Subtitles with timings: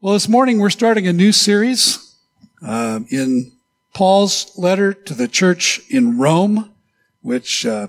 [0.00, 2.14] Well, this morning we're starting a new series
[2.64, 3.50] uh, in
[3.92, 6.70] Paul's letter to the church in Rome,
[7.20, 7.88] which, uh,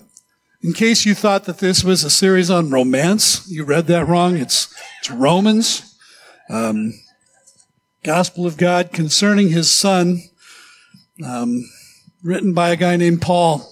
[0.64, 4.38] in case you thought that this was a series on romance, you read that wrong.
[4.38, 6.00] It's, it's Romans,
[6.50, 7.00] um,
[8.02, 10.24] Gospel of God concerning his son,
[11.24, 11.70] um,
[12.24, 13.72] written by a guy named Paul.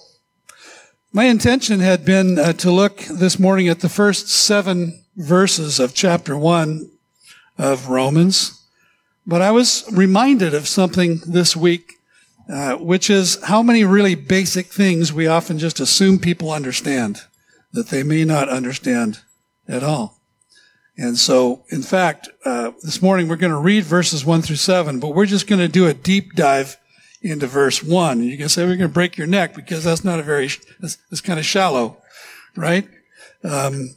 [1.12, 5.92] My intention had been uh, to look this morning at the first seven verses of
[5.92, 6.88] chapter one
[7.58, 8.64] of Romans.
[9.26, 11.94] But I was reminded of something this week,
[12.48, 17.22] uh, which is how many really basic things we often just assume people understand
[17.72, 19.20] that they may not understand
[19.68, 20.18] at all.
[20.96, 24.98] And so, in fact, uh, this morning we're going to read verses one through seven,
[24.98, 26.76] but we're just going to do a deep dive
[27.20, 28.20] into verse one.
[28.20, 30.48] And you can say we're going to break your neck because that's not a very,
[30.80, 31.98] that's, that's kind of shallow,
[32.56, 32.88] right?
[33.44, 33.94] Um,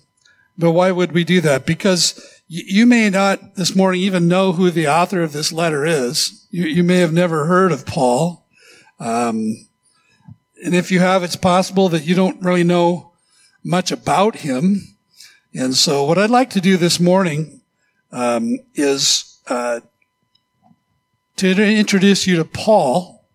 [0.57, 1.65] but why would we do that?
[1.65, 6.45] Because you may not this morning even know who the author of this letter is.
[6.51, 8.45] You, you may have never heard of Paul.
[8.99, 9.67] Um,
[10.61, 13.13] and if you have, it's possible that you don't really know
[13.63, 14.97] much about him.
[15.53, 17.61] And so what I'd like to do this morning
[18.11, 19.79] um, is uh,
[21.37, 23.29] to introduce you to Paul,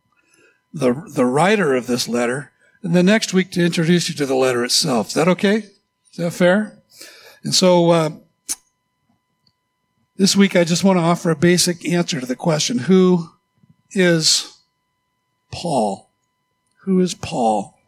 [0.74, 4.34] the, the writer of this letter, and the next week to introduce you to the
[4.34, 5.08] letter itself.
[5.08, 5.56] Is that okay?
[5.56, 6.82] Is that fair?
[7.42, 8.10] And so uh,
[10.16, 13.30] this week, I just want to offer a basic answer to the question Who
[13.90, 14.58] is
[15.52, 16.10] Paul?
[16.84, 17.78] Who is Paul?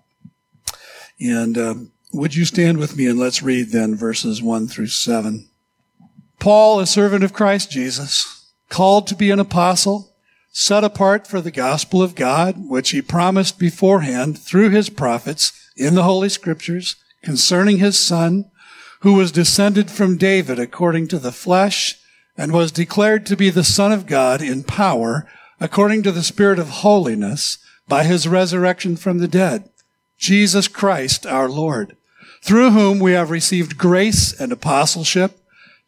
[1.21, 5.49] And um, would you stand with me and let's read then verses 1 through 7.
[6.39, 10.15] Paul, a servant of Christ Jesus, called to be an apostle,
[10.51, 15.95] set apart for the gospel of God, which he promised beforehand through his prophets in
[15.95, 18.51] the Holy Scriptures concerning his Son,
[19.01, 21.98] who was descended from David according to the flesh
[22.39, 25.29] and was declared to be the Son of God in power
[25.61, 27.59] according to the Spirit of holiness
[27.89, 29.69] by his resurrection from the dead,
[30.17, 31.97] Jesus Christ our Lord,
[32.43, 35.41] through whom we have received grace and apostleship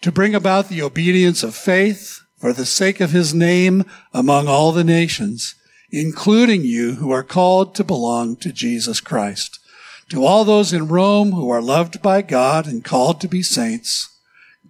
[0.03, 4.73] to bring about the obedience of faith for the sake of his name among all
[4.73, 5.55] the nations,
[5.93, 9.61] including you who are called to belong to Jesus Christ.
[10.09, 14.10] To all those in Rome who are loved by God and called to be saints,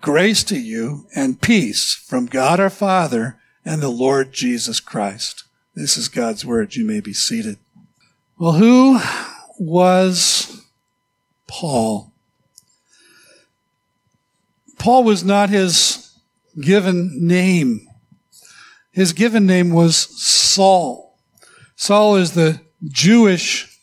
[0.01, 5.45] Grace to you and peace from God our Father and the Lord Jesus Christ.
[5.75, 6.75] This is God's word.
[6.75, 7.59] You may be seated.
[8.39, 8.99] Well, who
[9.59, 10.65] was
[11.47, 12.15] Paul?
[14.79, 16.19] Paul was not his
[16.59, 17.87] given name.
[18.93, 21.19] His given name was Saul.
[21.77, 23.79] Saul is the Jewish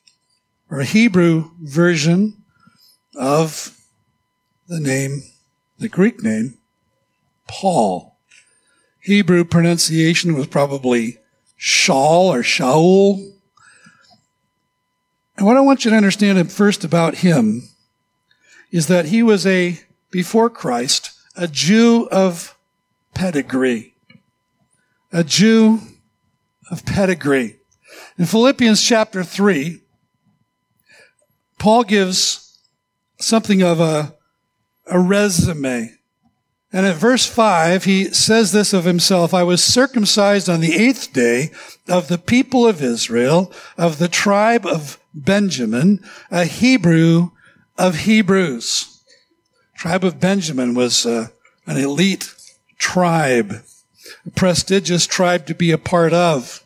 [0.68, 2.44] or Hebrew version
[3.16, 3.78] of
[4.68, 5.22] the name
[5.80, 6.58] the Greek name,
[7.48, 8.18] Paul.
[9.00, 11.20] Hebrew pronunciation was probably
[11.60, 13.34] Shaul or Shaul.
[15.38, 17.70] And what I want you to understand first about him
[18.72, 19.80] is that he was a,
[20.12, 22.58] before Christ, a Jew of
[23.14, 23.96] pedigree.
[25.14, 25.80] A Jew
[26.70, 27.58] of pedigree.
[28.18, 29.82] In Philippians chapter 3,
[31.60, 32.60] Paul gives
[33.20, 34.17] something of a
[34.90, 35.98] a resume.
[36.74, 41.14] And at verse 5, he says this of himself I was circumcised on the eighth
[41.14, 41.52] day
[41.88, 47.32] of the people of Israel, of the tribe of Benjamin, a Hebrew
[47.78, 49.02] of Hebrews.
[49.76, 51.28] Tribe of Benjamin was uh,
[51.66, 52.34] an elite
[52.78, 53.64] tribe,
[54.26, 56.66] a prestigious tribe to be a part of.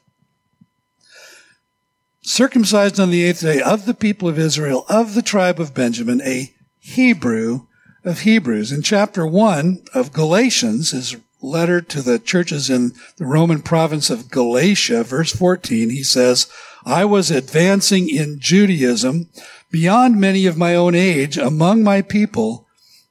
[2.22, 6.22] Circumcised on the eighth day of the people of Israel, of the tribe of Benjamin,
[6.22, 7.68] a Hebrew
[8.03, 8.72] of Hebrews.
[8.72, 14.29] In chapter 1 of Galatians, his letter to the churches in the Roman province of
[14.29, 16.47] Galatia, verse 14, he says,
[16.85, 19.29] I was advancing in Judaism
[19.69, 22.67] beyond many of my own age among my people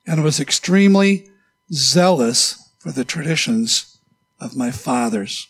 [0.07, 1.31] and was extremely
[1.73, 3.99] zealous for the traditions
[4.41, 5.49] of my fathers.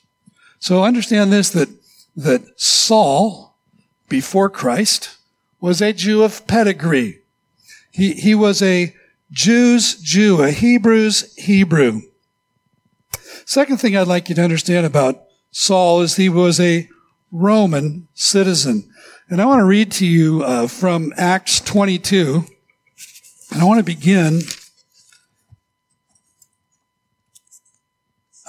[0.58, 1.68] So understand this, that,
[2.16, 3.56] that Saul,
[4.08, 5.16] before Christ,
[5.60, 7.20] was a Jew of pedigree.
[7.90, 8.94] He, he was a
[9.32, 12.02] Jews, Jew, a Hebrews, Hebrew.
[13.44, 16.88] Second thing I'd like you to understand about Saul is he was a
[17.30, 18.92] Roman citizen.
[19.28, 22.44] And I want to read to you uh, from Acts 22.
[23.52, 24.40] And I want to begin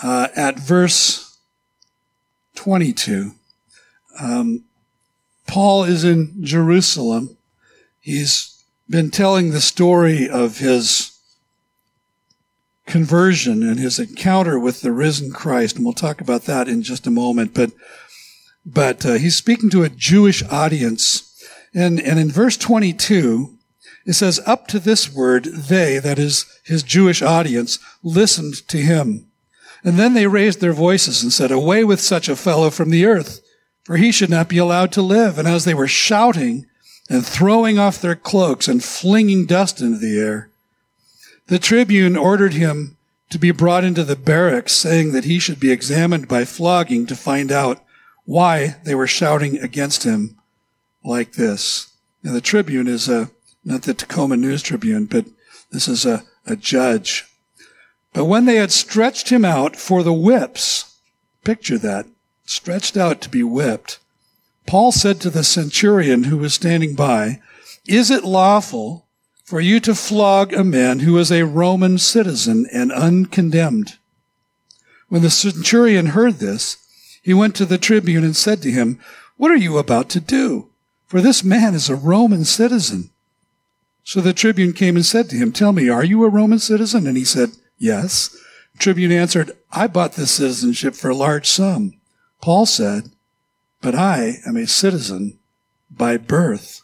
[0.02, 1.38] uh, at verse
[2.56, 3.32] 22.
[4.20, 4.64] Um,
[5.48, 7.38] Paul is in Jerusalem.
[8.00, 8.51] He's
[8.92, 11.18] been telling the story of his
[12.86, 15.78] conversion and his encounter with the risen Christ.
[15.78, 17.54] And we'll talk about that in just a moment.
[17.54, 17.72] But,
[18.66, 21.28] but uh, he's speaking to a Jewish audience.
[21.74, 23.58] And, and in verse 22,
[24.06, 29.28] it says, up to this word, they, that is his Jewish audience, listened to him.
[29.84, 33.06] And then they raised their voices and said, away with such a fellow from the
[33.06, 33.42] earth,
[33.84, 35.40] for he should not be allowed to live.
[35.40, 36.66] And as they were shouting
[37.12, 40.50] and throwing off their cloaks and flinging dust into the air,
[41.48, 42.96] the tribune ordered him
[43.30, 47.16] to be brought into the barracks, saying that he should be examined by flogging to
[47.16, 47.84] find out
[48.24, 50.38] why they were shouting against him
[51.04, 51.92] like this.
[52.24, 53.30] Now, the tribune is a
[53.66, 55.26] not the Tacoma News Tribune, but
[55.70, 57.26] this is a, a judge.
[58.14, 60.96] But when they had stretched him out for the whips,
[61.44, 62.06] picture that,
[62.46, 64.00] stretched out to be whipped,
[64.72, 67.42] Paul said to the centurion who was standing by,
[67.86, 69.06] Is it lawful
[69.44, 73.98] for you to flog a man who is a Roman citizen and uncondemned?
[75.10, 76.78] When the centurion heard this,
[77.22, 78.98] he went to the tribune and said to him,
[79.36, 80.70] What are you about to do?
[81.06, 83.10] For this man is a Roman citizen.
[84.06, 87.08] So the tribune came and said to him, Tell me, are you a Roman citizen?
[87.08, 88.30] And he said, Yes.
[88.72, 92.00] The tribune answered, I bought this citizenship for a large sum.
[92.40, 93.12] Paul said,
[93.82, 95.40] But I am a citizen
[95.90, 96.82] by birth.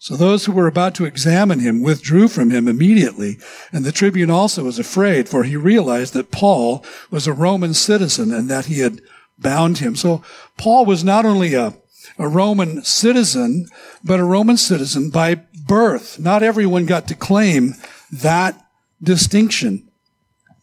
[0.00, 3.38] So those who were about to examine him withdrew from him immediately,
[3.72, 8.32] and the tribune also was afraid, for he realized that Paul was a Roman citizen
[8.32, 9.00] and that he had
[9.38, 9.96] bound him.
[9.96, 10.22] So
[10.56, 11.74] Paul was not only a,
[12.16, 13.66] a Roman citizen,
[14.04, 16.18] but a Roman citizen by birth.
[16.20, 17.74] Not everyone got to claim
[18.12, 18.66] that
[19.02, 19.88] distinction.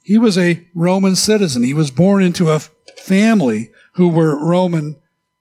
[0.01, 1.63] He was a Roman citizen.
[1.63, 2.59] He was born into a
[2.97, 4.95] family who were Roman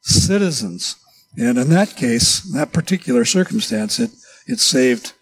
[0.05, 0.97] citizens.
[1.37, 4.11] And in that case, that particular circumstance, it,
[4.47, 5.15] it saved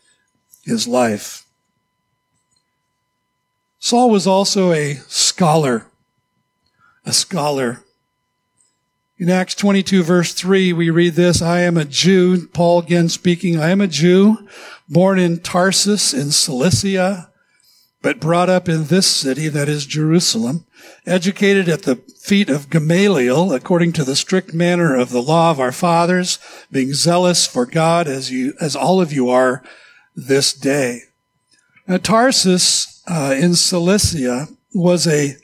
[0.64, 1.46] his life.
[3.78, 5.86] Saul was also a scholar.
[7.04, 7.84] A scholar.
[9.18, 13.58] In Acts 22 verse 3, we read this, I am a Jew, Paul again speaking,
[13.58, 14.48] I am a Jew,
[14.88, 17.31] born in Tarsus in Cilicia,
[18.02, 20.66] but brought up in this city, that is Jerusalem,
[21.06, 25.60] educated at the feet of Gamaliel, according to the strict manner of the law of
[25.60, 26.38] our fathers,
[26.70, 29.62] being zealous for God as you, as all of you are
[30.16, 31.02] this day.
[31.86, 35.36] Now, Tarsus uh, in Cilicia was a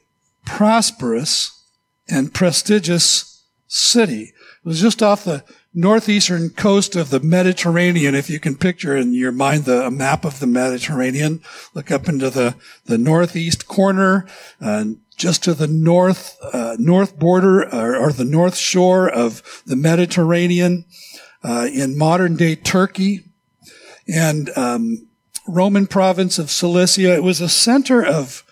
[0.45, 1.63] prosperous
[2.09, 4.33] and prestigious city.
[4.65, 5.45] It was just off the
[5.79, 8.13] northeastern coast of the Mediterranean.
[8.17, 11.41] If you can picture in your mind the map of the Mediterranean,
[11.73, 14.27] look up into the, the northeast corner,
[14.61, 14.87] uh,
[15.17, 20.85] just to the north, uh, north border or, or, the north shore of the Mediterranean,
[21.45, 23.27] uh, in modern day Turkey
[24.09, 25.07] and, um,
[25.47, 27.15] Roman province of Cilicia.
[27.15, 28.43] It was a center of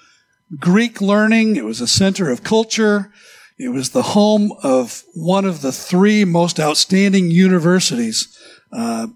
[0.60, 1.56] Greek learning.
[1.56, 3.12] It was a center of culture.
[3.58, 8.38] It was the home of one of the three most outstanding universities
[8.70, 9.08] uh,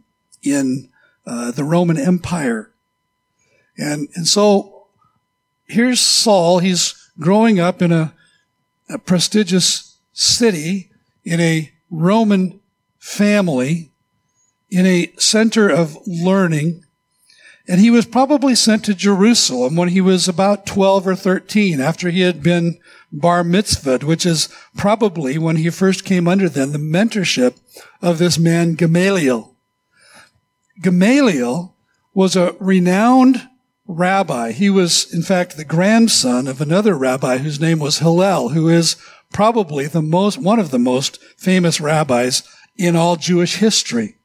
[0.43, 0.89] in
[1.27, 2.71] uh, the Roman Empire.
[3.77, 4.87] And, and so
[5.67, 6.59] here's Saul.
[6.61, 8.15] He's growing up in a,
[8.89, 10.91] a prestigious city
[11.25, 12.61] in a Roman
[12.99, 13.91] family
[14.71, 16.85] in a center of learning.
[17.71, 22.11] And he was probably sent to Jerusalem when he was about 12 or 13 after
[22.11, 22.81] he had been
[23.13, 27.61] bar mitzvah, which is probably when he first came under them, the mentorship
[28.03, 29.55] of this man Gamaliel.
[30.83, 31.77] Gamaliel
[32.13, 33.49] was a renowned
[33.87, 34.51] rabbi.
[34.51, 38.97] He was, in fact, the grandson of another rabbi whose name was Hillel, who is
[39.33, 42.43] probably the most, one of the most famous rabbis
[42.77, 44.17] in all Jewish history.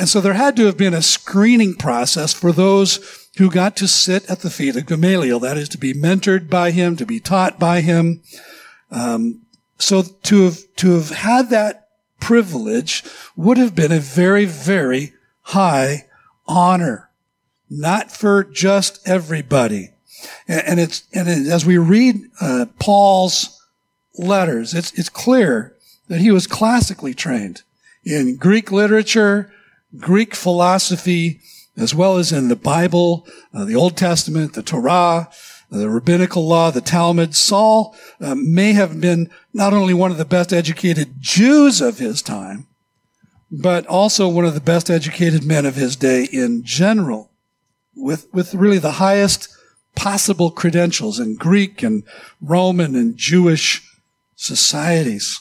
[0.00, 3.86] And so there had to have been a screening process for those who got to
[3.86, 5.40] sit at the feet of Gamaliel.
[5.40, 8.22] That is to be mentored by him, to be taught by him.
[8.90, 9.42] Um,
[9.76, 11.88] so to have, to have had that
[12.18, 13.04] privilege
[13.36, 16.06] would have been a very, very high
[16.48, 17.10] honor.
[17.68, 19.90] Not for just everybody.
[20.48, 23.62] And, and it's, and it, as we read, uh, Paul's
[24.16, 25.76] letters, it's, it's clear
[26.08, 27.64] that he was classically trained
[28.02, 29.52] in Greek literature,
[29.98, 31.40] Greek philosophy,
[31.76, 35.28] as well as in the Bible, uh, the Old Testament, the Torah,
[35.70, 37.34] the rabbinical law, the Talmud.
[37.34, 42.22] Saul uh, may have been not only one of the best educated Jews of his
[42.22, 42.66] time,
[43.50, 47.30] but also one of the best educated men of his day in general,
[47.96, 49.48] with, with really the highest
[49.96, 52.04] possible credentials in Greek and
[52.40, 53.82] Roman and Jewish
[54.36, 55.40] societies.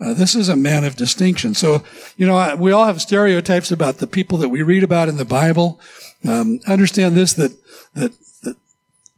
[0.00, 1.54] Uh, this is a man of distinction.
[1.54, 1.82] So,
[2.16, 5.24] you know, we all have stereotypes about the people that we read about in the
[5.24, 5.80] Bible.
[6.26, 7.52] Um, understand this, that,
[7.94, 8.12] that,
[8.42, 8.56] that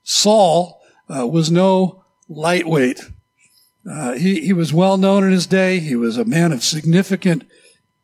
[0.05, 3.01] Saul uh, was no lightweight.
[3.89, 5.81] Uh, he, he was well known in his day.
[5.81, 7.45] He was a man of significant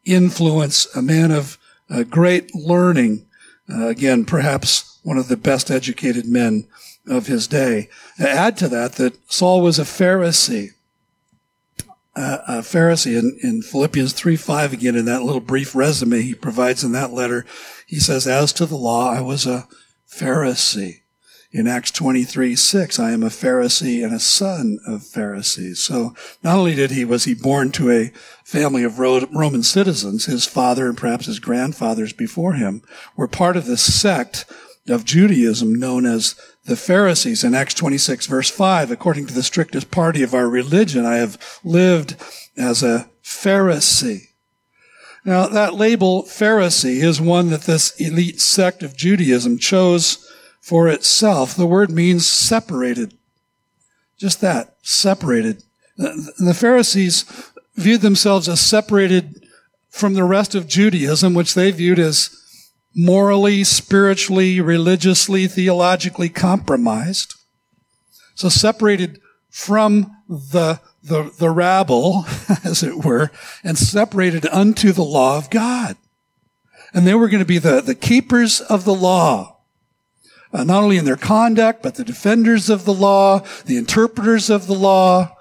[0.05, 1.59] influence, a man of
[1.91, 3.27] uh, great learning.
[3.71, 6.67] Uh, again, perhaps one of the best educated men
[7.07, 7.89] of his day.
[8.19, 10.71] Add to that that Saul was a Pharisee.
[12.17, 16.35] Uh, a Pharisee in, in Philippians 3 5 again in that little brief resume he
[16.35, 17.45] provides in that letter.
[17.87, 19.69] He says, as to the law, I was a
[20.11, 21.03] Pharisee.
[21.53, 25.83] In Acts 23, 6, I am a Pharisee and a son of Pharisees.
[25.83, 28.13] So not only did he, was he born to a
[28.45, 32.83] family of Roman citizens, his father and perhaps his grandfathers before him
[33.17, 34.45] were part of the sect
[34.89, 36.35] of Judaism known as
[36.67, 37.45] the Pharisees.
[37.45, 41.61] In Acts 26 verse 5, according to the strictest party of our religion, I have
[41.65, 42.17] lived
[42.57, 44.29] as a Pharisee.
[45.25, 50.31] Now that label Pharisee is one that this elite sect of Judaism chose
[50.61, 51.55] for itself.
[51.55, 53.15] The word means separated.
[54.19, 55.63] Just that, separated.
[55.97, 57.25] The Pharisees
[57.75, 59.47] viewed themselves as separated
[59.91, 62.46] from the rest of Judaism, which they viewed as
[62.97, 67.35] morally, spiritually, religiously, theologically compromised.
[68.35, 72.25] So separated from the, the, the rabble,
[72.65, 73.31] as it were,
[73.63, 75.97] and separated unto the law of God.
[76.95, 79.57] And they were going to be the, the keepers of the law
[80.53, 84.67] uh, not only in their conduct, but the defenders of the law, the interpreters of
[84.67, 85.37] the law.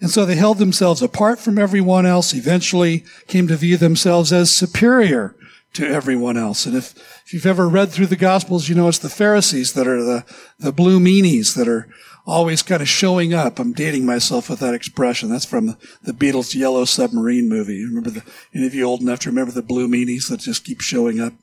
[0.00, 4.54] And so they held themselves apart from everyone else, eventually came to view themselves as
[4.54, 5.34] superior
[5.74, 6.66] to everyone else.
[6.66, 9.86] And if, if you've ever read through the Gospels, you know it's the Pharisees that
[9.86, 10.24] are the,
[10.58, 11.88] the blue meanies that are
[12.26, 13.58] always kind of showing up.
[13.58, 15.30] I'm dating myself with that expression.
[15.30, 17.84] That's from the, Beatles' Yellow Submarine movie.
[17.84, 18.24] Remember the,
[18.54, 21.34] any of you old enough to remember the blue meanies that just keep showing up?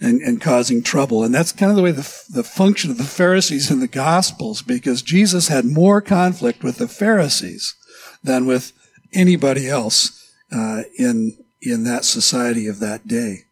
[0.00, 1.22] and, and causing trouble.
[1.22, 4.60] And that's kind of the way the, the function of the Pharisees in the Gospels,
[4.60, 7.76] because Jesus had more conflict with the Pharisees
[8.22, 8.72] than with
[9.12, 13.44] anybody else uh, in in that society of that day.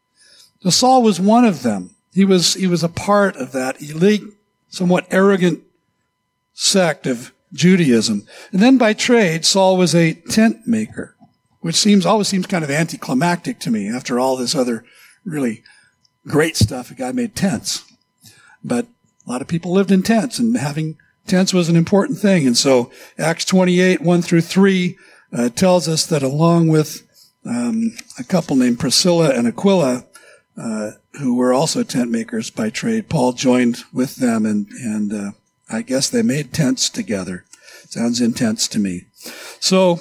[0.63, 1.95] So Saul was one of them.
[2.13, 4.25] He was he was a part of that elite,
[4.69, 5.63] somewhat arrogant
[6.53, 8.27] sect of Judaism.
[8.53, 11.17] And then by trade, Saul was a tent maker,
[11.61, 14.85] which seems always seems kind of anticlimactic to me after all this other
[15.25, 15.63] really
[16.27, 16.91] great stuff.
[16.91, 17.85] A guy made tents,
[18.63, 18.87] but
[19.27, 22.47] a lot of people lived in tents and having tents was an important thing.
[22.47, 24.99] And so Acts 28, 1 through 3
[25.33, 27.07] uh, tells us that along with
[27.45, 30.05] um, a couple named Priscilla and Aquila,
[30.57, 35.31] uh, who were also tent makers by trade, Paul joined with them and, and uh,
[35.71, 37.45] I guess they made tents together.
[37.89, 39.07] Sounds intense to me.
[39.59, 40.01] So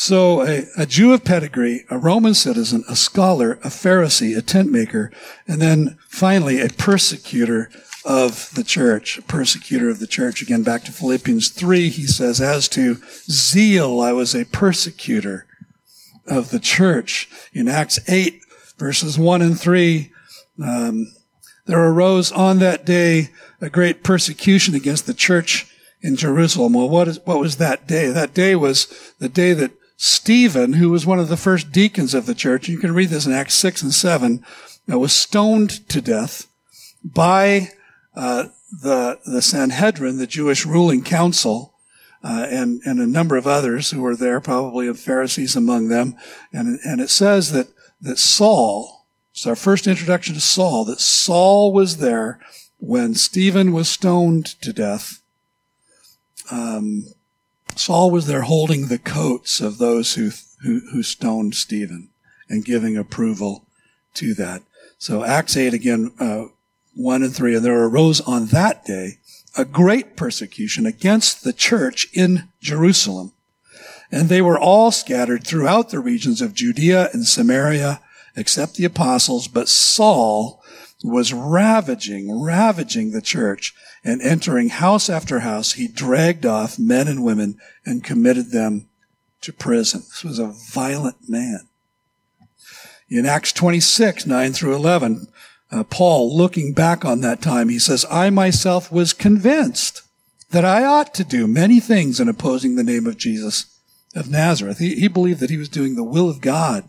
[0.00, 4.70] so a, a, Jew of pedigree, a Roman citizen, a scholar, a Pharisee, a tent
[4.70, 5.10] maker,
[5.48, 7.68] and then finally a persecutor
[8.04, 10.42] of the church, persecutor of the church.
[10.42, 12.96] Again, back to Philippians 3, he says, as to
[13.30, 15.46] zeal, I was a persecutor
[16.26, 17.28] of the church.
[17.52, 18.42] In Acts 8,
[18.76, 20.12] verses 1 and 3,
[20.62, 21.12] um,
[21.66, 25.66] there arose on that day a great persecution against the church
[26.00, 26.74] in Jerusalem.
[26.74, 28.08] Well, what, is, what was that day?
[28.08, 32.26] That day was the day that Stephen, who was one of the first deacons of
[32.26, 34.44] the church, you can read this in Acts 6 and 7,
[34.90, 36.46] uh, was stoned to death
[37.04, 37.70] by
[38.18, 38.48] uh,
[38.82, 41.74] the, the Sanhedrin, the Jewish ruling council,
[42.24, 46.16] uh, and, and a number of others who were there, probably of Pharisees among them.
[46.52, 47.68] And, and it says that,
[48.00, 52.40] that Saul, it's our first introduction to Saul, that Saul was there
[52.78, 55.22] when Stephen was stoned to death.
[56.50, 57.04] Um,
[57.76, 60.30] Saul was there holding the coats of those who,
[60.64, 62.08] who, who stoned Stephen
[62.48, 63.64] and giving approval
[64.14, 64.62] to that.
[64.98, 66.46] So Acts 8 again, uh,
[66.98, 69.18] 1 and 3, and there arose on that day
[69.56, 73.32] a great persecution against the church in Jerusalem.
[74.10, 78.00] And they were all scattered throughout the regions of Judea and Samaria,
[78.34, 80.62] except the apostles, but Saul
[81.04, 87.22] was ravaging, ravaging the church and entering house after house, he dragged off men and
[87.22, 88.88] women and committed them
[89.42, 90.00] to prison.
[90.00, 91.68] This was a violent man.
[93.08, 95.28] In Acts 26, 9 through 11,
[95.70, 100.02] uh, Paul, looking back on that time, he says, I myself was convinced
[100.50, 103.78] that I ought to do many things in opposing the name of Jesus
[104.14, 104.78] of Nazareth.
[104.78, 106.88] He, he believed that he was doing the will of God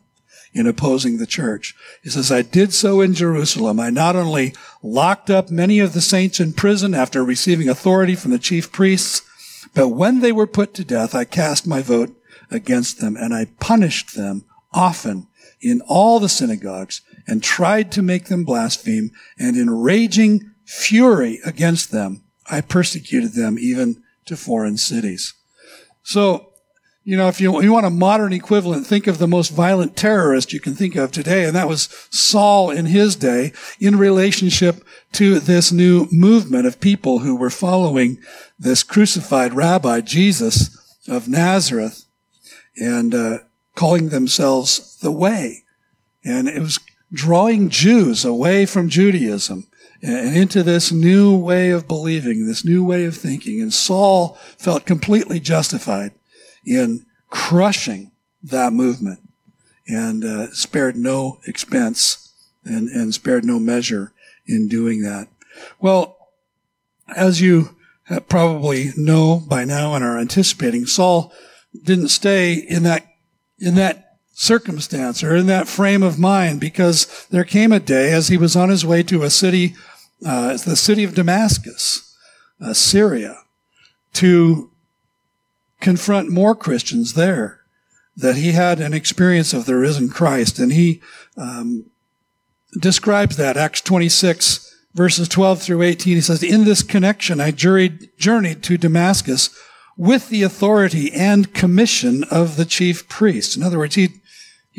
[0.53, 1.75] in opposing the church.
[2.01, 3.79] He says, I did so in Jerusalem.
[3.79, 8.31] I not only locked up many of the saints in prison after receiving authority from
[8.31, 9.21] the chief priests,
[9.73, 12.15] but when they were put to death, I cast my vote
[12.49, 15.27] against them and I punished them often
[15.61, 21.91] in all the synagogues and tried to make them blaspheme, and in raging fury against
[21.91, 25.35] them, I persecuted them even to foreign cities.
[26.01, 26.53] So,
[27.03, 30.53] you know, if you, you want a modern equivalent, think of the most violent terrorist
[30.53, 34.83] you can think of today, and that was Saul in his day in relationship
[35.13, 38.17] to this new movement of people who were following
[38.57, 40.75] this crucified rabbi, Jesus
[41.07, 42.05] of Nazareth,
[42.75, 43.37] and uh,
[43.75, 45.63] calling themselves the Way.
[46.23, 46.79] And it was
[47.11, 49.67] drawing Jews away from Judaism
[50.01, 53.61] and into this new way of believing, this new way of thinking.
[53.61, 56.11] And Saul felt completely justified
[56.65, 58.11] in crushing
[58.43, 59.19] that movement
[59.87, 64.13] and uh, spared no expense and, and spared no measure
[64.45, 65.27] in doing that.
[65.79, 66.17] Well,
[67.15, 67.75] as you
[68.27, 71.33] probably know by now and are anticipating, Saul
[71.83, 73.05] didn't stay in that
[73.59, 74.08] in that
[74.39, 78.55] circumstance or in that frame of mind because there came a day as he was
[78.55, 79.75] on his way to a city,
[80.25, 82.15] uh, the city of Damascus,
[82.61, 83.37] uh, Syria,
[84.13, 84.71] to
[85.81, 87.59] confront more Christians there,
[88.15, 90.57] that he had an experience of the risen Christ.
[90.57, 91.01] And he
[91.35, 91.87] um,
[92.79, 96.15] describes that, Acts 26, verses 12 through 18.
[96.15, 99.49] He says, In this connection, I journeyed, journeyed to Damascus
[99.97, 103.57] with the authority and commission of the chief priest.
[103.57, 104.18] In other words, he'd,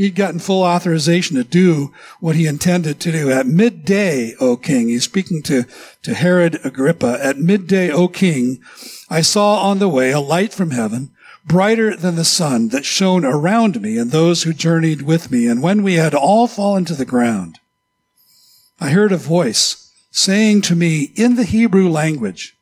[0.00, 3.30] he'd gotten full authorization to do what he intended to do.
[3.30, 5.66] At midday, O king, he's speaking to,
[6.02, 8.62] to Herod Agrippa, at midday, O king,
[9.10, 11.10] I saw on the way a light from heaven,
[11.44, 15.46] brighter than the sun, that shone around me and those who journeyed with me.
[15.46, 17.58] And when we had all fallen to the ground,
[18.80, 22.56] I heard a voice saying to me in the Hebrew language,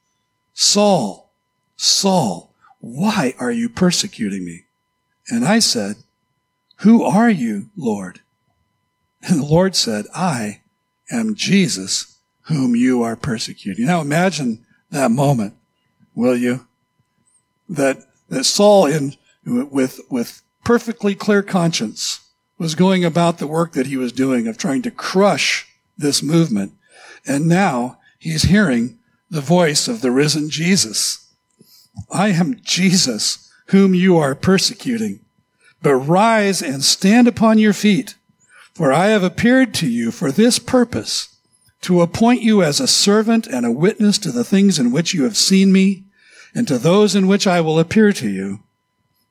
[0.54, 1.30] Saul,
[1.76, 4.64] Saul, why are you persecuting me?
[5.28, 5.99] And I said,
[6.80, 8.20] Who are you, Lord?
[9.23, 10.61] And the Lord said, I
[11.11, 13.87] am Jesus whom you are persecuting.
[13.87, 15.54] Now imagine that moment
[16.14, 16.66] will you?
[17.68, 17.98] That,
[18.29, 22.20] that Saul in, with, with perfectly clear conscience
[22.59, 26.72] was going about the work that he was doing of trying to crush this movement.
[27.26, 28.98] And now he's hearing
[29.31, 31.33] the voice of the risen Jesus.
[32.11, 35.20] I am Jesus whom you are persecuting.
[35.82, 38.16] But rise and stand upon your feet,
[38.74, 41.36] for I have appeared to you for this purpose,
[41.82, 45.24] to appoint you as a servant and a witness to the things in which you
[45.24, 46.04] have seen me
[46.54, 48.60] and to those in which I will appear to you,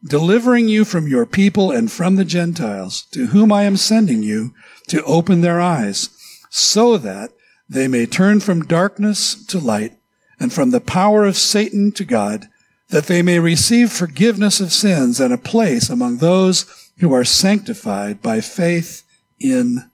[0.04, 4.54] delivering you from your people and from the Gentiles, to whom I am sending you
[4.88, 6.10] to open their eyes,
[6.50, 7.32] so that
[7.68, 9.98] they may turn from darkness to light
[10.40, 12.48] and from the power of Satan to God,
[12.90, 18.22] that they may receive forgiveness of sins and a place among those who are sanctified
[18.22, 19.04] by faith
[19.40, 19.90] in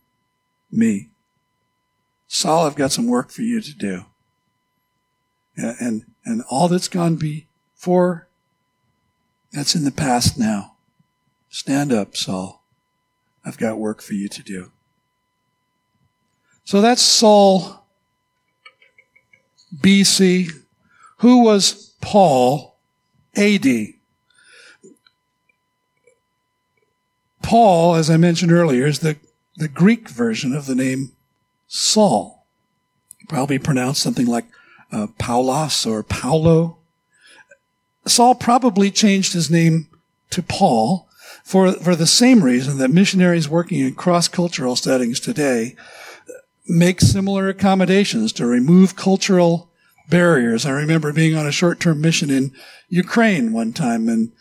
[0.72, 1.10] me.
[2.28, 4.06] Saul, I've got some work for you to do.
[5.56, 8.28] And and all that's gone before,
[9.52, 10.76] that's in the past now.
[11.50, 12.64] Stand up, Saul.
[13.46, 14.72] I've got work for you to do.
[16.64, 17.86] So that's Saul
[19.76, 20.52] BC.
[21.18, 22.73] Who was Paul
[23.36, 23.66] AD?
[27.42, 29.18] Paul, as I mentioned earlier, is the,
[29.58, 31.12] the Greek version of the name
[31.68, 32.46] Saul.
[33.28, 34.46] Probably pronounced something like
[34.92, 36.78] uh, Paulos or Paulo.
[38.06, 39.88] Saul probably changed his name
[40.30, 41.08] to Paul
[41.44, 45.76] for, for the same reason that missionaries working in cross-cultural settings today
[46.68, 49.70] make similar accommodations to remove cultural
[50.10, 50.66] barriers.
[50.66, 52.52] I remember being on a short-term mission in
[52.90, 54.32] Ukraine one time and,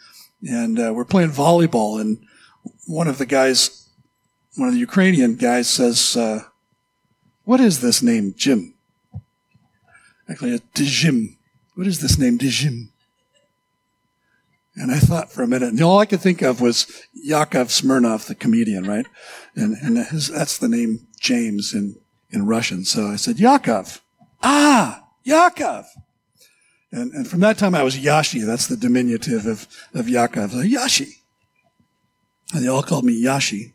[0.42, 2.18] and uh, we're playing volleyball and
[2.86, 3.88] one of the guys,
[4.56, 6.44] one of the Ukrainian guys says, uh,
[7.44, 8.74] what is this name, Jim?
[10.28, 11.36] Actually, a Dijim.
[11.74, 12.88] What is this name, Dijim?
[14.74, 18.26] And I thought for a minute, and all I could think of was Yakov Smirnoff,
[18.26, 19.06] the comedian, right?
[19.54, 21.96] And, and his, that's the name James in,
[22.30, 22.84] in Russian.
[22.84, 24.00] So I said, Yakov.
[24.42, 25.86] Ah, Yakov.
[26.90, 28.44] And, and from that time I was Yashi.
[28.44, 30.52] That's the diminutive of, of Yakov.
[30.52, 31.14] So Yashi.
[32.52, 33.72] And they all called me Yashi.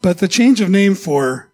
[0.00, 1.50] But the change of name for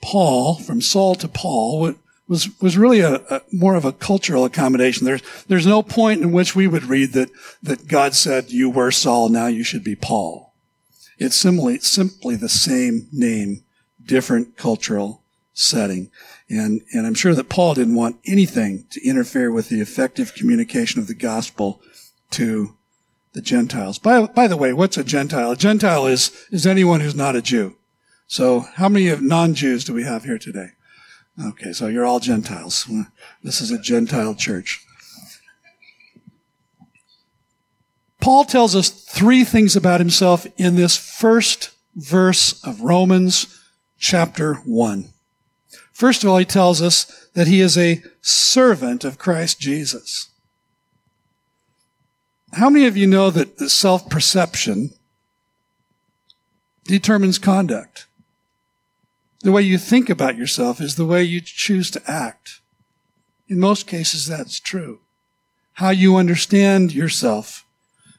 [0.00, 1.94] Paul, from Saul to Paul,
[2.28, 5.06] was, was really a, a, more of a cultural accommodation.
[5.06, 7.30] There's, there's no point in which we would read that,
[7.62, 10.52] that God said, you were Saul, now you should be Paul.
[11.18, 13.64] It's simply, simply the same name,
[14.04, 16.10] different cultural setting.
[16.50, 21.00] And, and I'm sure that Paul didn't want anything to interfere with the effective communication
[21.00, 21.80] of the gospel
[22.30, 22.76] to
[23.34, 23.98] the Gentiles.
[23.98, 25.52] By, by the way, what's a Gentile?
[25.52, 27.76] A Gentile is, is anyone who's not a Jew.
[28.26, 30.70] So how many non-Jews do we have here today?
[31.42, 32.90] Okay, so you're all Gentiles.
[33.42, 34.84] This is a Gentile church.
[38.20, 43.60] Paul tells us three things about himself in this first verse of Romans
[43.98, 45.12] chapter 1.
[45.98, 50.28] First of all, he tells us that he is a servant of Christ Jesus.
[52.52, 54.90] How many of you know that self-perception
[56.84, 58.06] determines conduct?
[59.40, 62.60] The way you think about yourself is the way you choose to act.
[63.48, 65.00] In most cases, that's true.
[65.72, 67.64] How you understand yourself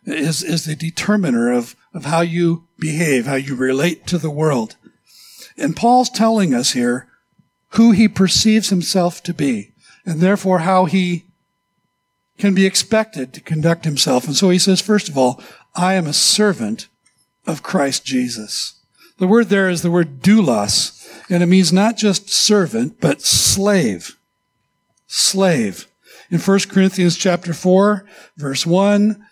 [0.03, 4.75] is, is the determiner of, of how you behave, how you relate to the world.
[5.57, 7.05] And Paul's telling us here
[7.73, 9.71] who he perceives himself to be,
[10.05, 11.25] and therefore how he
[12.37, 14.25] can be expected to conduct himself.
[14.25, 15.41] And so he says, first of all,
[15.75, 16.87] I am a servant
[17.45, 18.75] of Christ Jesus.
[19.17, 20.95] The word there is the word doulos,
[21.29, 24.17] and it means not just servant, but slave.
[25.07, 25.87] Slave.
[26.31, 28.05] In 1 Corinthians chapter 4,
[28.37, 29.25] verse 1,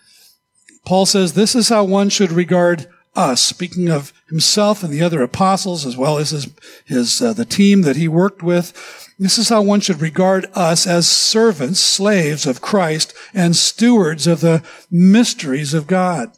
[0.85, 2.87] Paul says, this is how one should regard
[3.17, 6.53] us, speaking of himself and the other apostles, as well as his,
[6.85, 8.71] his uh, the team that he worked with.
[9.19, 14.41] This is how one should regard us as servants, slaves of Christ, and stewards of
[14.41, 16.31] the mysteries of God.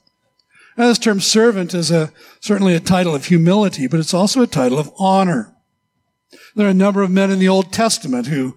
[0.78, 4.48] Now, this term servant is a, certainly a title of humility, but it's also a
[4.48, 5.54] title of honor.
[6.56, 8.56] There are a number of men in the Old Testament who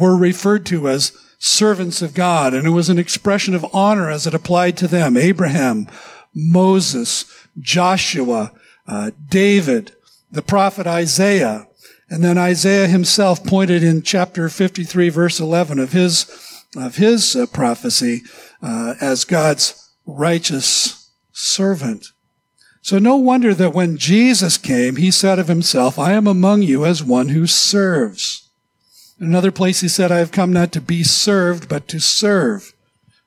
[0.00, 4.26] were referred to as servants of God, and it was an expression of honor as
[4.26, 5.16] it applied to them.
[5.16, 5.88] Abraham,
[6.34, 7.24] Moses,
[7.60, 8.52] Joshua,
[8.86, 9.92] uh, David,
[10.30, 11.68] the prophet Isaiah,
[12.10, 16.26] and then Isaiah himself pointed in chapter 53 verse 11 of his,
[16.76, 18.22] of his uh, prophecy,
[18.62, 22.06] uh, as God's righteous servant.
[22.80, 26.86] So no wonder that when Jesus came, he said of himself, I am among you
[26.86, 28.48] as one who serves.
[29.20, 32.72] In another place he said, I have come not to be served, but to serve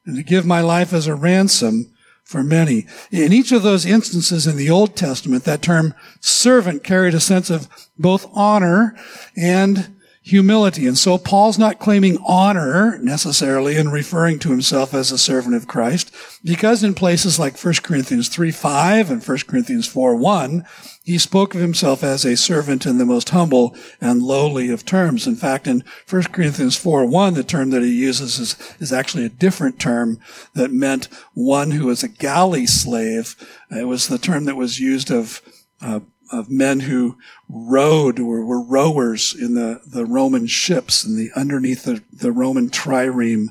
[0.05, 1.90] and to give my life as a ransom
[2.31, 2.87] for many.
[3.11, 7.49] In each of those instances in the Old Testament, that term servant carried a sense
[7.49, 7.67] of
[7.99, 8.95] both honor
[9.35, 10.85] and humility.
[10.85, 15.67] And so Paul's not claiming honor necessarily in referring to himself as a servant of
[15.67, 20.65] Christ, because in places like 1 Corinthians 3 5 and 1 Corinthians 4 1,
[21.03, 25.25] he spoke of himself as a servant in the most humble and lowly of terms.
[25.25, 29.25] In fact, in 1 Corinthians 4 1, the term that he uses is, is actually
[29.25, 30.19] a different term
[30.53, 33.35] that meant one who was a galley slave.
[33.71, 35.41] It was the term that was used of
[35.81, 36.01] uh,
[36.31, 37.17] of men who
[37.49, 42.69] rowed or were rowers in the, the Roman ships and the underneath the, the Roman
[42.69, 43.49] trireme.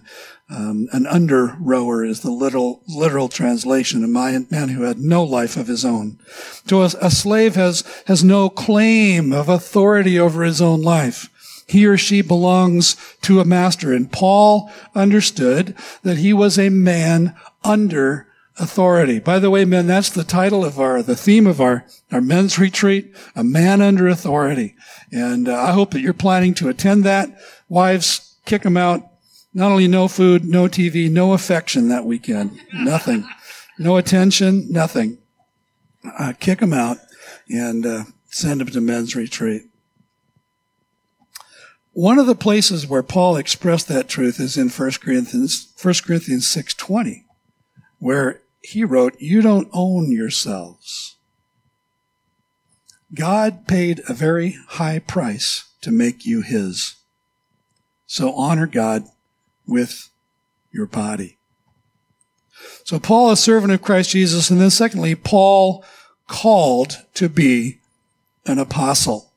[0.49, 5.57] Um, an under rower is the literal, literal translation, a man who had no life
[5.57, 6.19] of his own.
[6.67, 11.29] To a, a slave has, has no claim of authority over his own life.
[11.69, 13.93] He or she belongs to a master.
[13.93, 18.27] And Paul understood that he was a man under
[18.61, 19.19] authority.
[19.19, 22.59] By the way, men, that's the title of our, the theme of our, our men's
[22.59, 24.77] retreat, a man under authority.
[25.11, 27.37] And uh, I hope that you're planning to attend that.
[27.69, 29.07] Wives, kick them out.
[29.53, 32.61] Not only no food, no TV, no affection that weekend.
[32.73, 33.29] Nothing.
[33.79, 35.19] No attention, nothing.
[36.19, 36.99] Uh, kick them out
[37.49, 39.63] and uh, send them to men's retreat.
[41.93, 46.47] One of the places where Paul expressed that truth is in 1 Corinthians, 1 Corinthians
[46.47, 47.25] 6.20,
[47.99, 51.17] where he wrote, You don't own yourselves.
[53.15, 56.97] God paid a very high price to make you his.
[58.07, 59.05] So honor God
[59.67, 60.11] with
[60.73, 61.39] your body.
[62.85, 65.85] So Paul, a servant of Christ Jesus, and then secondly, Paul
[66.27, 67.79] called to be
[68.47, 69.33] an apostle.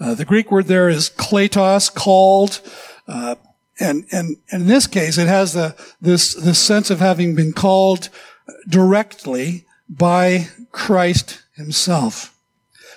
[0.00, 2.60] Uh, the Greek word there is kletos, called.
[3.06, 3.36] Uh,
[3.78, 7.52] and, and, and in this case, it has the, this, this sense of having been
[7.52, 8.08] called
[8.68, 12.36] directly by Christ himself.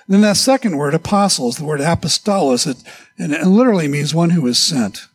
[0.06, 2.78] And then that second word, apostles, the word apostolos, it,
[3.18, 5.08] and it literally means one who is sent.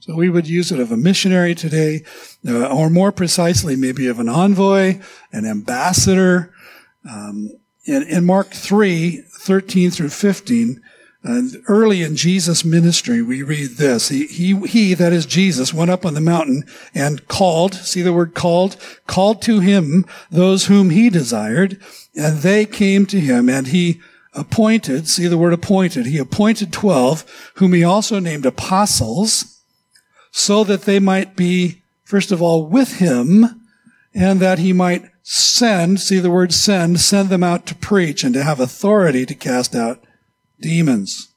[0.00, 2.04] So we would use it of a missionary today,
[2.46, 5.00] uh, or more precisely, maybe of an envoy,
[5.32, 6.54] an ambassador.
[7.08, 7.50] Um,
[7.84, 10.80] in, in Mark 3, 13 through 15,
[11.26, 14.08] and early in Jesus' ministry, we read this.
[14.08, 18.12] He, he, he, that is Jesus, went up on the mountain and called, see the
[18.12, 21.80] word called, called to him those whom he desired,
[22.14, 24.00] and they came to him, and he
[24.34, 27.24] appointed, see the word appointed, he appointed twelve,
[27.56, 29.60] whom he also named apostles,
[30.30, 33.66] so that they might be, first of all, with him,
[34.14, 38.32] and that he might send, see the word send, send them out to preach and
[38.32, 40.05] to have authority to cast out
[40.60, 41.28] demons.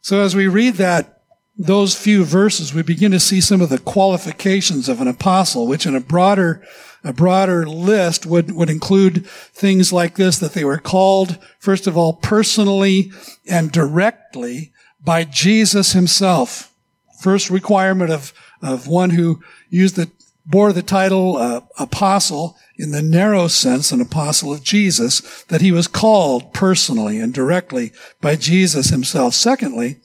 [0.00, 1.22] So as we read that,
[1.56, 5.86] those few verses, we begin to see some of the qualifications of an apostle, which
[5.86, 6.62] in a broader,
[7.02, 11.96] a broader list would, would include things like this, that they were called, first of
[11.96, 13.10] all, personally
[13.50, 16.72] and directly by Jesus himself.
[17.20, 20.10] First requirement of, of one who used the,
[20.46, 25.72] bore the title uh, apostle in the narrow sense, an apostle of Jesus, that he
[25.72, 29.34] was called personally and directly by Jesus himself.
[29.34, 29.96] Secondly,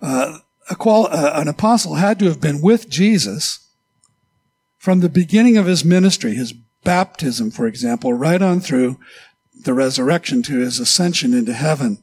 [0.00, 0.38] uh,
[0.78, 3.68] qual- uh, an apostle had to have been with Jesus
[4.78, 6.52] from the beginning of his ministry, his
[6.84, 8.98] baptism, for example, right on through
[9.64, 11.98] the resurrection to his ascension into heaven.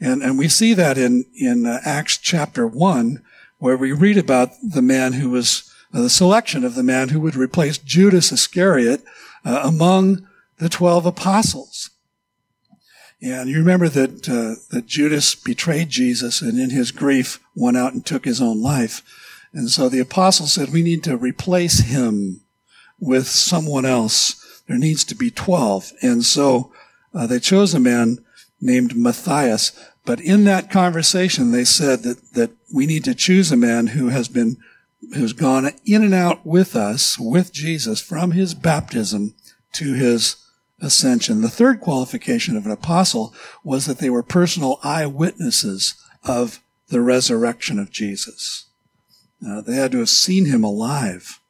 [0.00, 3.22] And, and we see that in, in uh, Acts chapter 1,
[3.58, 7.20] where we read about the man who was, uh, the selection of the man who
[7.20, 9.02] would replace Judas Iscariot
[9.46, 10.26] uh, among
[10.58, 11.90] the 12 apostles.
[13.22, 17.94] And you remember that, uh, that Judas betrayed Jesus and in his grief went out
[17.94, 19.02] and took his own life.
[19.54, 22.42] And so the apostle said, we need to replace him
[23.00, 24.62] with someone else.
[24.66, 25.92] There needs to be 12.
[26.02, 26.72] And so
[27.14, 28.18] uh, they chose a man
[28.60, 29.72] named Matthias.
[30.04, 34.08] But in that conversation, they said that, that we need to choose a man who
[34.08, 34.58] has been
[35.14, 39.34] who's gone in and out with us, with Jesus, from his baptism
[39.72, 40.36] to his
[40.80, 41.42] ascension.
[41.42, 47.78] The third qualification of an apostle was that they were personal eyewitnesses of the resurrection
[47.78, 48.66] of Jesus.
[49.46, 51.40] Uh, they had to have seen him alive.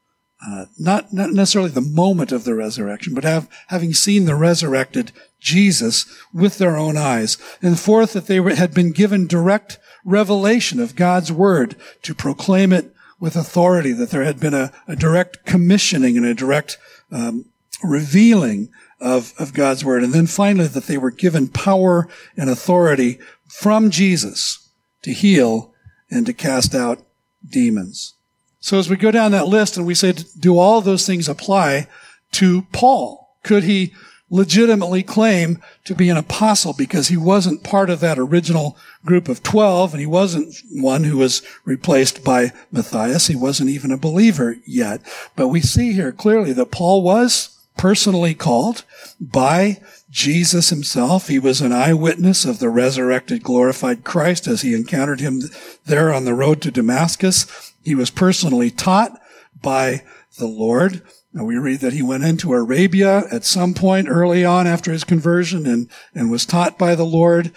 [0.46, 5.10] Uh, not, not necessarily the moment of the resurrection, but have, having seen the resurrected
[5.40, 7.38] Jesus with their own eyes.
[7.62, 12.72] And fourth, that they were, had been given direct revelation of God's word to proclaim
[12.72, 16.78] it with authority, that there had been a, a direct commissioning and a direct
[17.10, 17.46] um,
[17.82, 18.68] revealing
[19.00, 20.02] of, of God's word.
[20.02, 24.70] And then finally, that they were given power and authority from Jesus
[25.02, 25.72] to heal
[26.10, 27.04] and to cast out
[27.48, 28.14] demons.
[28.60, 31.86] So as we go down that list and we say, do all those things apply
[32.32, 33.36] to Paul?
[33.42, 33.94] Could he
[34.28, 39.42] legitimately claim to be an apostle because he wasn't part of that original group of
[39.42, 43.28] 12 and he wasn't one who was replaced by Matthias.
[43.28, 45.00] He wasn't even a believer yet.
[45.36, 48.84] But we see here clearly that Paul was personally called
[49.20, 51.28] by Jesus himself.
[51.28, 55.42] He was an eyewitness of the resurrected, glorified Christ as he encountered him
[55.84, 57.72] there on the road to Damascus.
[57.84, 59.20] He was personally taught
[59.62, 60.02] by
[60.38, 61.02] the Lord.
[61.36, 65.04] Now we read that he went into Arabia at some point early on after his
[65.04, 67.52] conversion and, and was taught by the Lord.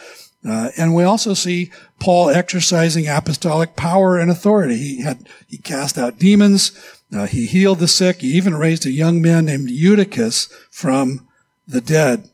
[0.45, 4.75] Uh, and we also see Paul exercising apostolic power and authority.
[4.75, 6.73] He had, he cast out demons.
[7.15, 8.19] Uh, he healed the sick.
[8.19, 11.25] He even raised a young man named Eutychus from
[11.65, 12.29] the dead.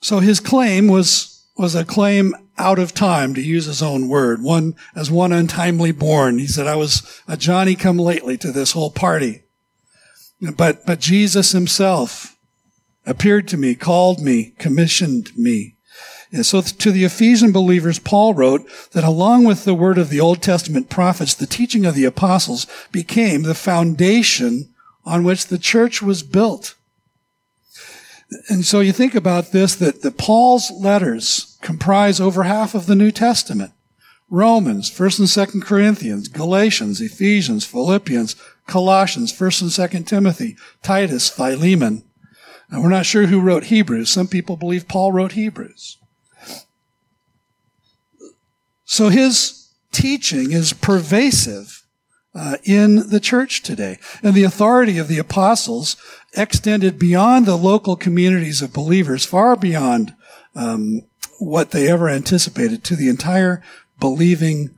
[0.00, 4.42] So his claim was, was a claim out of time, to use his own word,
[4.42, 6.38] one as one untimely born.
[6.38, 9.44] He said, I was a Johnny come lately to this whole party.
[10.56, 12.36] But, but Jesus himself
[13.06, 15.76] appeared to me, called me, commissioned me.
[16.32, 20.20] And so to the Ephesian believers, Paul wrote that along with the word of the
[20.20, 24.72] Old Testament prophets, the teaching of the apostles became the foundation
[25.04, 26.74] on which the church was built.
[28.48, 32.94] And so you think about this, that the Paul's letters comprise over half of the
[32.94, 33.72] New Testament.
[34.30, 38.34] Romans, 1st and 2nd Corinthians, Galatians, Ephesians, Philippians,
[38.66, 42.02] Colossians, 1st and 2nd Timothy, Titus, Philemon.
[42.70, 44.08] Now we're not sure who wrote Hebrews.
[44.08, 45.98] Some people believe Paul wrote Hebrews.
[48.84, 51.81] So his teaching is pervasive
[52.34, 53.98] uh, in the church today.
[54.22, 55.96] And the authority of the apostles
[56.34, 60.14] extended beyond the local communities of believers, far beyond
[60.54, 61.02] um,
[61.38, 63.62] what they ever anticipated to the entire
[64.00, 64.70] believing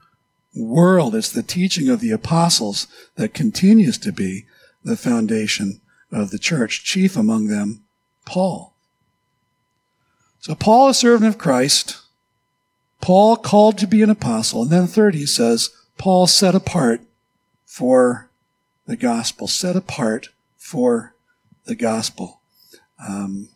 [0.55, 1.15] world.
[1.15, 2.87] It's the teaching of the apostles
[3.17, 4.47] that continues to be
[4.83, 5.81] the foundation
[6.13, 7.85] of the church, chief among them,
[8.25, 8.75] Paul.
[10.41, 12.01] So Paul, a servant of Christ,
[13.01, 17.01] Paul called to be an apostle, and then third, he says, Paul set apart
[17.75, 18.31] for
[18.87, 21.17] the gospel, set apart for
[21.65, 22.41] the gospel.
[23.05, 23.49] Um,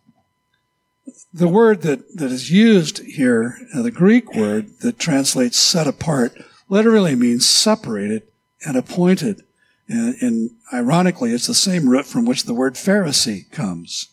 [1.33, 6.37] the word that, that is used here, uh, the Greek word that translates set apart,
[6.69, 8.25] literally means separated
[8.67, 9.45] and appointed.
[9.87, 14.09] And, and, ironically, it's the same root from which the word Pharisee comes.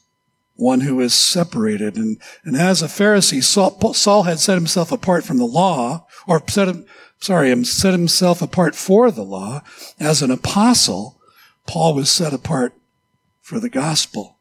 [0.54, 1.96] One who is separated.
[1.96, 6.44] And, and as a Pharisee, Saul, Saul had set himself apart from the law, or
[6.48, 6.76] set,
[7.26, 9.64] sorry, set himself apart for the law.
[10.00, 11.20] As an apostle,
[11.66, 12.74] Paul was set apart
[13.42, 14.38] for the gospel,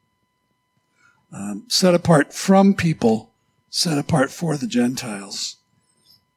[1.32, 3.32] um, set apart from people,
[3.70, 5.56] set apart for the Gentiles.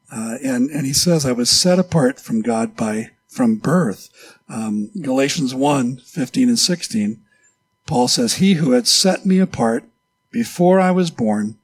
[0.10, 4.10] Uh, and, and he says, I was set apart from God by, from birth.
[4.48, 7.22] Um, Galatians 1, 15 and 16,
[7.86, 9.84] Paul says, He who had set me apart
[10.32, 11.58] before I was born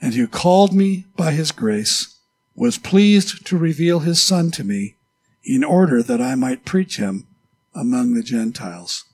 [0.00, 2.15] and who called me by his grace
[2.56, 4.96] was pleased to reveal his son to me
[5.44, 7.26] in order that I might preach him
[7.74, 9.04] among the Gentiles.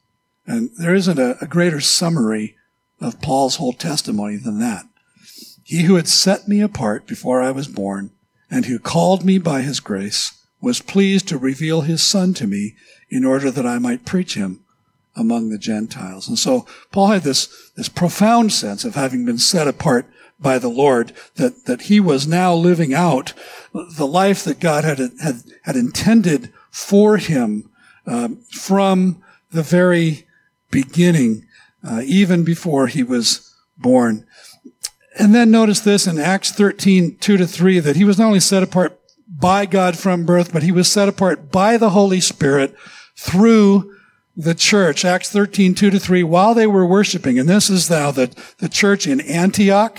[0.47, 2.57] And there isn't a, a greater summary
[3.01, 4.87] of Paul's whole testimony than that.
[5.65, 8.13] He who had set me apart before I was born
[8.51, 12.77] and who called me by his grace was pleased to reveal his son to me
[13.11, 14.61] in order that I might preach him
[15.17, 16.29] among the Gentiles.
[16.29, 20.07] And so Paul had this, this profound sense of having been set apart
[20.43, 23.33] by the Lord, that, that he was now living out
[23.73, 27.71] the life that God had, had, had intended for him
[28.07, 30.27] um, from the very
[30.71, 31.47] beginning,
[31.85, 34.27] uh, even before he was born.
[35.19, 38.41] And then notice this in Acts 13, 2 to 3, that he was not only
[38.41, 42.75] set apart by God from birth, but he was set apart by the Holy Spirit
[43.17, 43.95] through
[44.37, 45.05] the church.
[45.05, 48.69] Acts 13, 2 to 3, while they were worshiping, and this is now the, the
[48.69, 49.99] church in Antioch,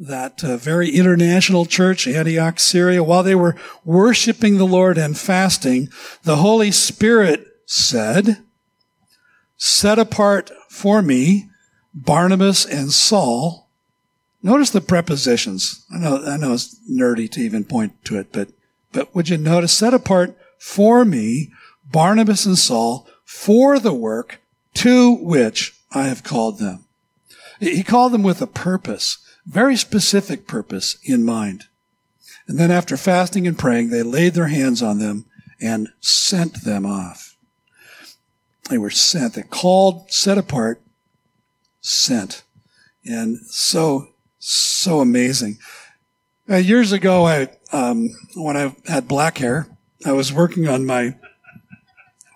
[0.00, 5.88] that uh, very international church, Antioch, Syria, while they were worshiping the Lord and fasting,
[6.22, 8.38] the Holy Spirit said,
[9.58, 11.50] set apart for me
[11.92, 13.68] Barnabas and Saul.
[14.42, 15.84] Notice the prepositions.
[15.94, 18.48] I know, I know it's nerdy to even point to it, but,
[18.92, 21.52] but would you notice set apart for me
[21.84, 24.40] Barnabas and Saul for the work
[24.74, 26.86] to which I have called them.
[27.58, 31.64] He called them with a purpose very specific purpose in mind.
[32.46, 35.26] And then after fasting and praying, they laid their hands on them
[35.60, 37.36] and sent them off.
[38.68, 39.34] They were sent.
[39.34, 40.80] They called, set apart,
[41.80, 42.42] sent.
[43.04, 45.58] And so, so amazing.
[46.48, 49.68] Uh, years ago, I, um, when I had black hair,
[50.04, 51.16] I was working on my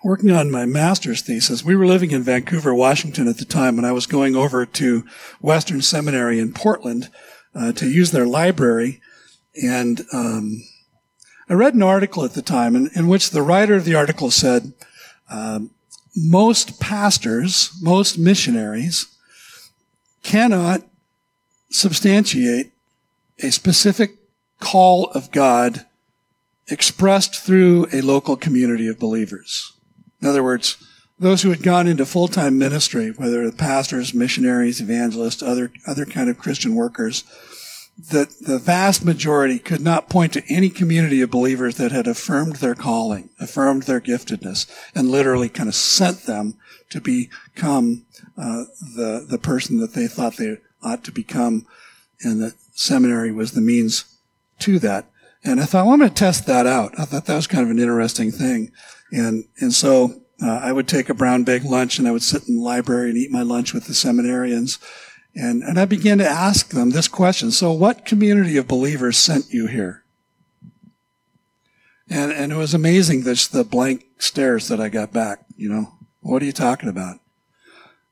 [0.05, 1.65] working on my master's thesis.
[1.65, 5.03] We were living in Vancouver, Washington at the time, and I was going over to
[5.41, 7.09] Western Seminary in Portland
[7.55, 9.01] uh, to use their library.
[9.63, 10.61] And um,
[11.49, 14.29] I read an article at the time in, in which the writer of the article
[14.29, 14.73] said,
[15.31, 15.71] um,
[16.15, 19.07] most pastors, most missionaries
[20.21, 20.83] cannot
[21.71, 22.71] substantiate
[23.39, 24.17] a specific
[24.59, 25.87] call of God
[26.67, 29.74] expressed through a local community of believers.
[30.25, 30.77] In other words,
[31.19, 36.39] those who had gone into full-time ministry, whether pastors, missionaries, evangelists, other, other kind of
[36.39, 37.23] Christian workers,
[37.95, 42.55] the, the vast majority could not point to any community of believers that had affirmed
[42.55, 46.57] their calling, affirmed their giftedness, and literally kind of sent them
[46.89, 48.63] to become uh,
[48.95, 51.67] the the person that they thought they ought to become,
[52.21, 54.05] and that seminary was the means
[54.57, 55.05] to that.
[55.43, 56.99] And I thought, well, I'm going to test that out.
[56.99, 58.71] I thought that was kind of an interesting thing.
[59.15, 62.49] And, and so uh, I would take a brown bag lunch and I would sit
[62.49, 64.77] in the library and eat my lunch with the seminarians.
[65.33, 67.51] And, and I began to ask them this question.
[67.51, 70.03] So what community of believers sent you here?
[72.09, 75.93] And, and it was amazing this, the blank stares that I got back, you know.
[76.19, 77.19] What are you talking about?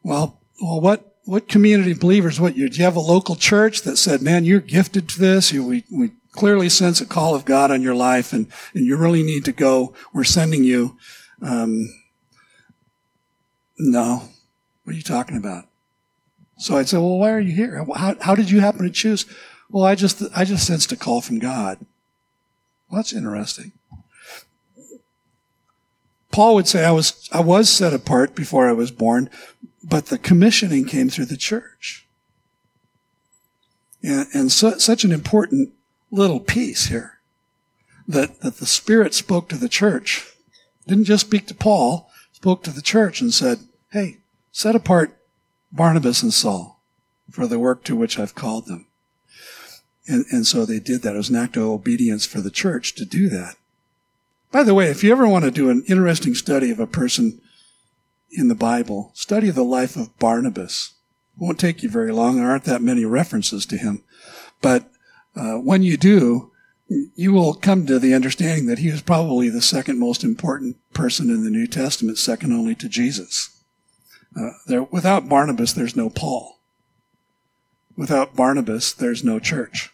[0.04, 3.98] Well, well, what, what community of believers, what, do you have a local church that
[3.98, 5.52] said, man, you're gifted to this?
[5.52, 8.98] You, we, we clearly sense a call of God on your life and, and you
[8.98, 9.93] really need to go.
[10.13, 10.98] We're sending you.
[11.41, 11.88] Um,
[13.78, 14.30] no.
[14.84, 15.65] What are you talking about?
[16.58, 17.86] So I'd say, well, why are you here?
[17.96, 19.26] How, how did you happen to choose?
[19.69, 21.80] Well, I just, I just sensed a call from God.
[22.89, 23.72] Well, that's interesting.
[26.32, 29.30] Paul would say, I was, I was set apart before I was born,
[29.84, 32.08] but the commissioning came through the church.
[34.02, 35.74] And, and such an important
[36.13, 37.19] little piece here
[38.08, 40.32] that, that the Spirit spoke to the church.
[40.88, 43.60] Didn't just speak to Paul, spoke to the church and said,
[43.92, 44.17] Hey,
[44.52, 45.17] set apart
[45.71, 46.81] Barnabas and Saul
[47.31, 48.85] for the work to which I've called them.
[50.08, 51.15] And, and so they did that.
[51.15, 53.56] It was an act of obedience for the church to do that.
[54.52, 57.42] By the way, if you ever want to do an interesting study of a person
[58.29, 60.94] in the Bible, study the life of Barnabas.
[61.35, 62.35] It won't take you very long.
[62.35, 64.04] There aren't that many references to him.
[64.62, 64.92] But
[65.36, 66.52] uh, when you do,
[67.15, 71.29] you will come to the understanding that he was probably the second most important person
[71.29, 73.63] in the New Testament, second only to Jesus.
[74.40, 76.60] Uh, there, without Barnabas, there's no Paul.
[77.96, 79.92] Without Barnabas, there's no church.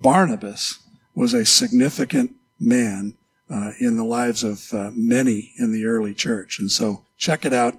[0.00, 0.78] Barnabas
[1.14, 3.16] was a significant man
[3.50, 6.58] uh, in the lives of uh, many in the early church.
[6.58, 7.74] And so check it out.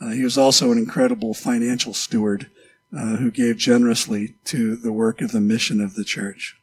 [0.00, 2.50] Uh, he was also an incredible financial steward
[2.96, 6.56] uh, who gave generously to the work of the mission of the church.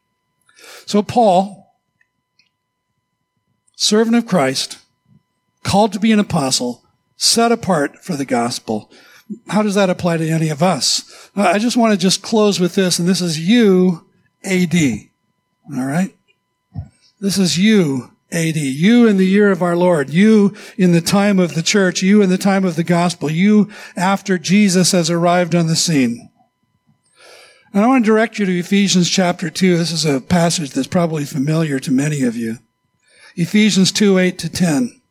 [0.85, 1.75] So Paul,
[3.75, 4.79] servant of Christ,
[5.63, 6.83] called to be an apostle,
[7.15, 8.91] set apart for the gospel.
[9.47, 11.29] How does that apply to any of us?
[11.35, 14.05] Uh, I just want to just close with this, and this is you,
[14.43, 14.75] AD.
[15.75, 16.15] All right?
[17.19, 18.55] This is you, AD.
[18.55, 20.09] You in the year of our Lord.
[20.09, 22.01] You in the time of the church.
[22.01, 23.29] You in the time of the gospel.
[23.29, 26.29] You after Jesus has arrived on the scene.
[27.73, 29.77] And I want to direct you to Ephesians chapter 2.
[29.77, 32.57] This is a passage that's probably familiar to many of you.
[33.35, 35.01] Ephesians 2, 8 to 10.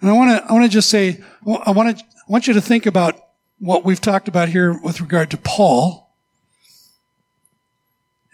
[0.00, 2.54] And I want to, I want to just say, I want to, I want you
[2.54, 3.20] to think about
[3.58, 6.07] what we've talked about here with regard to Paul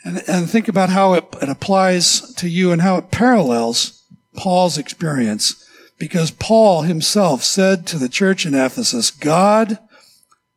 [0.05, 4.05] and, and think about how it, it applies to you and how it parallels
[4.37, 5.61] Paul's experience.
[5.99, 9.79] Because Paul himself said to the church in Ephesus, God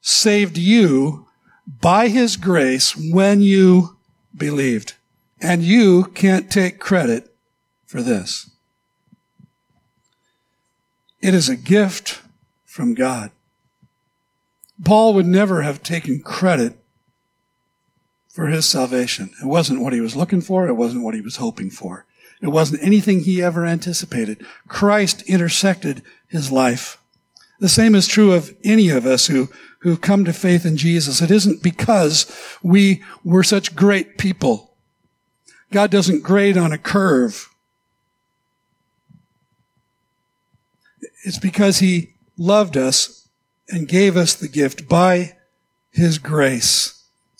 [0.01, 1.27] saved you
[1.65, 3.97] by his grace when you
[4.35, 4.95] believed.
[5.39, 7.33] And you can't take credit
[7.85, 8.49] for this.
[11.21, 12.21] It is a gift
[12.65, 13.31] from God.
[14.83, 16.77] Paul would never have taken credit
[18.37, 19.31] for his salvation.
[19.41, 20.67] It wasn't what he was looking for.
[20.67, 22.05] It wasn't what he was hoping for.
[22.39, 24.45] It wasn't anything he ever anticipated.
[24.67, 26.99] Christ intersected his life.
[27.59, 31.19] The same is true of any of us who, who come to faith in Jesus.
[31.19, 32.31] It isn't because
[32.61, 34.75] we were such great people.
[35.71, 37.49] God doesn't grade on a curve.
[41.23, 43.27] It's because he loved us
[43.67, 45.35] and gave us the gift by
[45.89, 46.96] his grace.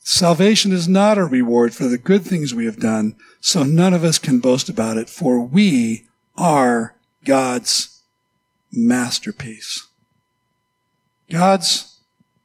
[0.10, 4.06] Salvation is not a reward for the good things we have done, so none of
[4.06, 6.96] us can boast about it, for we are
[7.26, 8.04] God's
[8.72, 9.86] masterpiece.
[11.30, 12.00] God's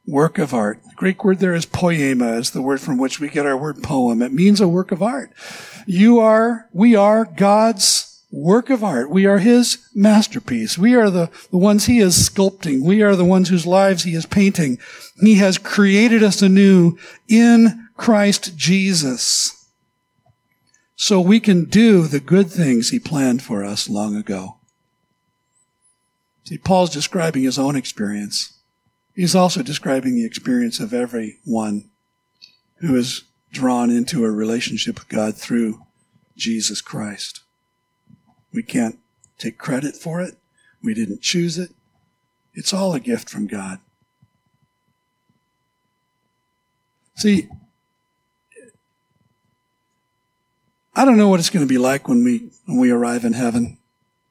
[0.05, 0.83] work of art.
[0.83, 3.81] The Greek word there is poiema, is the word from which we get our word
[3.81, 4.21] poem.
[4.21, 5.31] It means a work of art.
[5.87, 9.11] You are, we are God's work of art.
[9.11, 10.77] We are His masterpiece.
[10.77, 12.83] We are the, the ones He is sculpting.
[12.83, 14.79] We are the ones whose lives He is painting.
[15.21, 16.97] He has created us anew
[17.29, 19.69] in Christ Jesus.
[20.95, 24.57] So we can do the good things He planned for us long ago.
[26.45, 28.59] See, Paul's describing his own experience.
[29.15, 31.89] He's also describing the experience of everyone
[32.77, 35.83] who is drawn into a relationship with God through
[36.35, 37.42] Jesus Christ.
[38.53, 38.99] We can't
[39.37, 40.37] take credit for it.
[40.83, 41.71] We didn't choose it.
[42.53, 43.79] It's all a gift from God.
[47.15, 47.47] See,
[50.95, 53.33] I don't know what it's going to be like when we when we arrive in
[53.33, 53.77] heaven.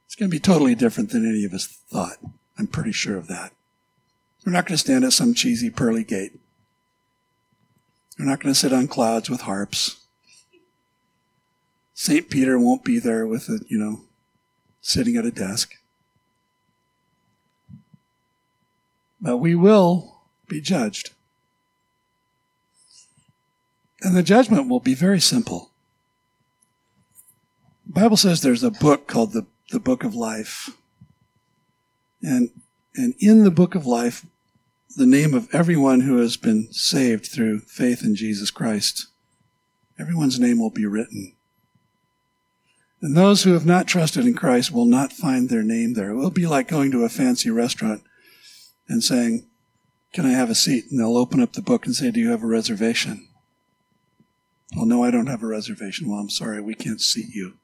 [0.06, 2.18] It's going to be totally different than any of us thought.
[2.58, 3.52] I'm pretty sure of that.
[4.44, 6.38] We're not going to stand at some cheesy pearly gate.
[8.18, 10.00] We're not going to sit on clouds with harps.
[11.94, 12.28] St.
[12.28, 14.02] Peter won't be there with a, you know,
[14.82, 15.76] sitting at a desk.
[19.20, 20.16] But we will
[20.48, 21.12] be judged.
[24.02, 25.70] And the judgment will be very simple.
[27.86, 30.70] The Bible says there's a book called the, the Book of Life.
[32.20, 32.50] And,
[32.96, 34.26] and in the Book of Life,
[34.96, 39.06] the name of everyone who has been saved through faith in Jesus Christ,
[39.98, 41.34] everyone's name will be written.
[43.02, 46.10] And those who have not trusted in Christ will not find their name there.
[46.10, 48.02] It will be like going to a fancy restaurant
[48.88, 49.44] and saying,
[50.12, 50.84] Can I have a seat?
[50.88, 53.26] And they'll open up the book and say, Do you have a reservation?
[54.76, 56.08] Well, no, I don't have a reservation.
[56.08, 57.54] Well, I'm sorry, we can't seat you.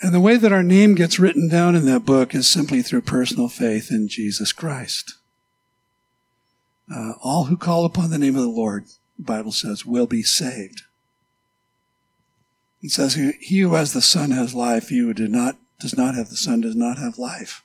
[0.00, 3.02] And the way that our name gets written down in that book is simply through
[3.02, 5.16] personal faith in Jesus Christ.
[6.92, 8.84] Uh, all who call upon the name of the Lord,
[9.16, 10.82] the Bible says, will be saved.
[12.82, 14.88] It says, He who has the Son has life.
[14.88, 17.62] He who did not, does not have the Son does not have life.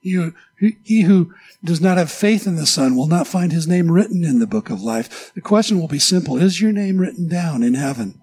[0.00, 3.68] He who, he who does not have faith in the Son will not find his
[3.68, 5.32] name written in the book of life.
[5.34, 6.38] The question will be simple.
[6.38, 8.20] Is your name written down in heaven?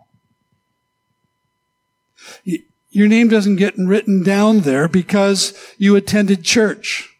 [2.89, 7.15] Your name doesn't get written down there because you attended church.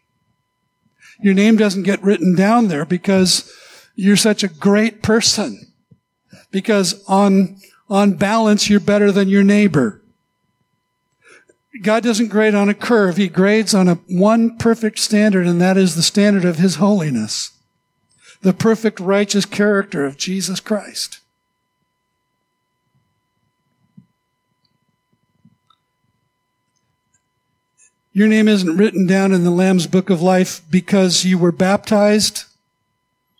[1.20, 3.52] Your name doesn't get written down there because
[3.94, 5.72] you're such a great person.
[6.50, 10.02] Because on on balance, you're better than your neighbor.
[11.82, 13.16] God doesn't grade on a curve.
[13.16, 17.52] He grades on a one perfect standard, and that is the standard of His holiness.
[18.42, 21.20] The perfect righteous character of Jesus Christ.
[28.12, 32.44] Your name isn't written down in the Lamb's Book of Life because you were baptized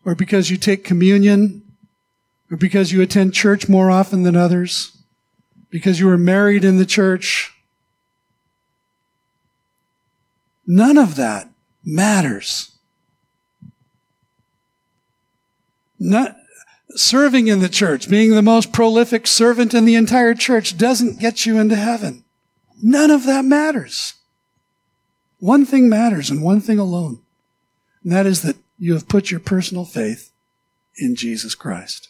[0.04, 1.62] or because you take communion
[2.50, 4.96] or because you attend church more often than others,
[5.70, 7.54] because you were married in the church.
[10.66, 11.48] None of that
[11.84, 12.72] matters.
[15.98, 16.36] Not,
[16.98, 21.46] serving in the church, being the most prolific servant in the entire church doesn't get
[21.46, 22.24] you into heaven.
[22.82, 24.14] None of that matters.
[25.38, 27.20] One thing matters and one thing alone.
[28.02, 30.32] And that is that you have put your personal faith
[30.96, 32.07] in Jesus Christ.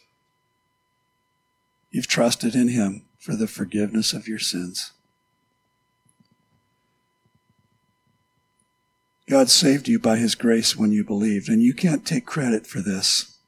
[1.90, 4.92] You've trusted in Him for the forgiveness of your sins.
[9.28, 12.80] God saved you by His grace when you believed, and you can't take credit for
[12.80, 13.38] this.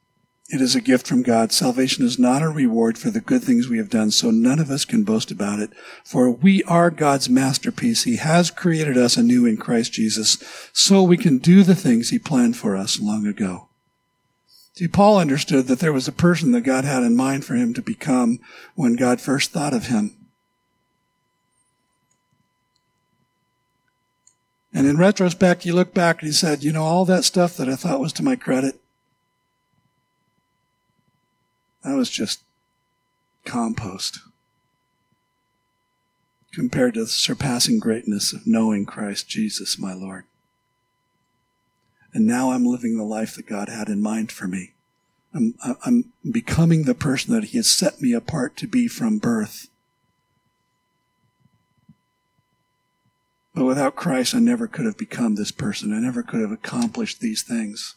[0.52, 1.52] It is a gift from God.
[1.52, 4.68] Salvation is not a reward for the good things we have done, so none of
[4.68, 5.70] us can boast about it.
[6.04, 8.02] For we are God's masterpiece.
[8.02, 10.38] He has created us anew in Christ Jesus,
[10.72, 13.69] so we can do the things He planned for us long ago.
[14.80, 17.74] See, Paul understood that there was a person that God had in mind for him
[17.74, 18.40] to become
[18.74, 20.16] when God first thought of him.
[24.72, 27.68] And in retrospect, he looked back and he said, you know, all that stuff that
[27.68, 28.80] I thought was to my credit,
[31.84, 32.40] that was just
[33.44, 34.20] compost
[36.54, 40.24] compared to the surpassing greatness of knowing Christ Jesus, my Lord.
[42.12, 44.74] And now I'm living the life that God had in mind for me.
[45.32, 45.54] I'm,
[45.84, 49.68] I'm becoming the person that He has set me apart to be from birth.
[53.54, 55.92] But without Christ, I never could have become this person.
[55.92, 57.96] I never could have accomplished these things.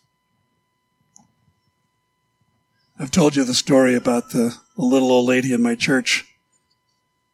[3.00, 6.26] I've told you the story about the, the little old lady in my church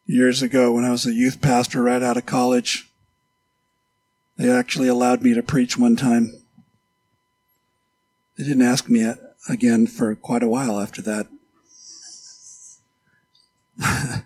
[0.06, 2.90] years ago when I was a youth pastor right out of college.
[4.36, 6.39] They actually allowed me to preach one time.
[8.40, 9.06] They didn't ask me
[9.50, 11.26] again for quite a while after that.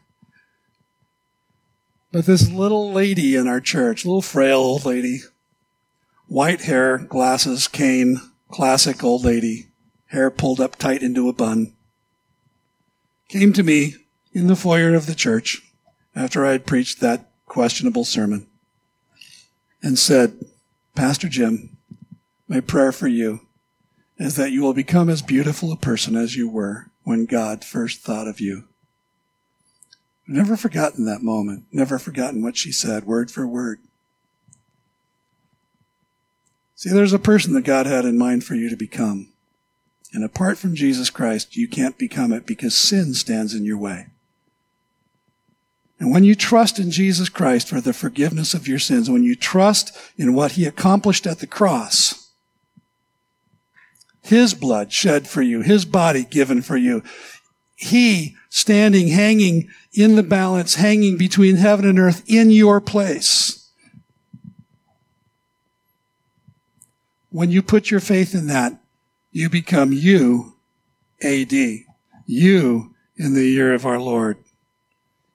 [2.12, 5.23] but this little lady in our church, little frail old lady,
[6.29, 9.71] white hair, glasses, cane, classic old lady,
[10.07, 11.73] hair pulled up tight into a bun,
[13.27, 13.97] came to me
[14.33, 15.61] in the foyer of the church
[16.15, 18.47] after I had preached that questionable sermon
[19.83, 20.39] and said,
[20.95, 21.79] Pastor Jim,
[22.47, 23.41] my prayer for you
[24.19, 28.01] is that you will become as beautiful a person as you were when God first
[28.01, 28.65] thought of you.
[30.29, 33.81] I've never forgotten that moment, never forgotten what she said, word for word.
[36.77, 39.29] See, there's a person that God had in mind for you to become.
[40.12, 44.07] And apart from Jesus Christ, you can't become it because sin stands in your way.
[45.99, 49.35] And when you trust in Jesus Christ for the forgiveness of your sins, when you
[49.35, 52.24] trust in what he accomplished at the cross,
[54.25, 57.03] his blood shed for you, his body given for you,
[57.77, 63.70] he standing, hanging in the balance, hanging between heaven and earth in your place.
[67.31, 68.81] When you put your faith in that,
[69.31, 70.55] you become you,
[71.22, 71.53] AD.
[72.27, 74.39] You in the year of our Lord.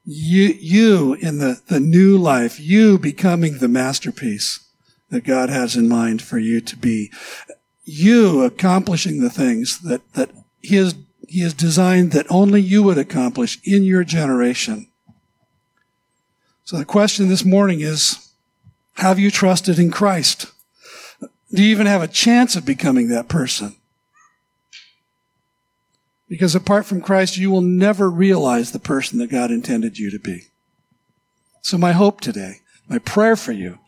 [0.05, 2.59] You, you in the, the new life.
[2.59, 4.65] You becoming the masterpiece
[5.09, 7.11] that God has in mind for you to be.
[7.91, 10.29] You accomplishing the things that, that
[10.61, 10.93] He has,
[11.27, 14.87] He has designed that only you would accomplish in your generation.
[16.65, 18.29] So the question this morning is,
[18.97, 20.45] have you trusted in Christ?
[21.51, 23.75] Do you even have a chance of becoming that person?
[26.27, 30.19] Because apart from Christ, you will never realize the person that God intended you to
[30.19, 30.43] be.
[31.61, 33.79] So my hope today, my prayer for you,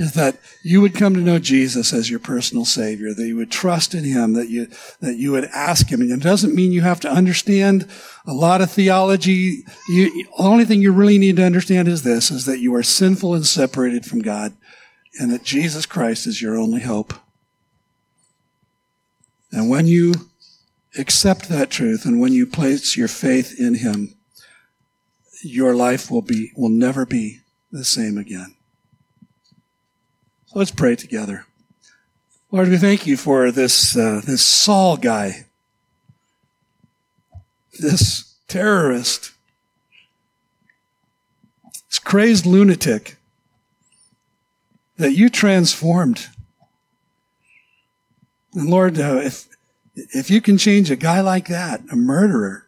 [0.00, 3.50] is that you would come to know Jesus as your personal Savior, that you would
[3.50, 4.66] trust in Him, that you,
[5.00, 6.00] that you would ask Him.
[6.00, 7.86] And it doesn't mean you have to understand
[8.26, 9.62] a lot of theology.
[9.90, 12.82] You, the only thing you really need to understand is this, is that you are
[12.82, 14.54] sinful and separated from God,
[15.20, 17.12] and that Jesus Christ is your only hope.
[19.52, 20.14] And when you
[20.98, 24.16] accept that truth and when you place your faith in him
[25.42, 27.40] your life will be will never be
[27.70, 28.56] the same again
[30.50, 31.46] so let's pray together
[32.50, 35.46] lord we thank you for this uh, this saul guy
[37.78, 39.32] this terrorist
[41.88, 43.16] this crazed lunatic
[44.96, 46.28] that you transformed
[48.54, 49.46] and lord uh, if
[49.94, 52.66] if you can change a guy like that, a murderer,